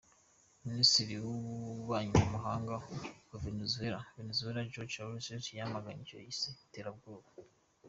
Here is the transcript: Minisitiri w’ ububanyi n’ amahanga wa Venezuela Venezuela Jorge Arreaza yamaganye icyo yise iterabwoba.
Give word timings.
Minisitiri 0.67 1.13
w’ 1.23 1.27
ububanyi 1.37 2.11
n’ 2.17 2.21
amahanga 2.29 2.73
wa 3.29 3.37
Venezuela 3.45 3.99
Venezuela 4.17 4.67
Jorge 4.71 4.97
Arreaza 5.03 5.51
yamaganye 5.59 6.01
icyo 6.03 6.17
yise 6.23 6.49
iterabwoba. 6.65 7.27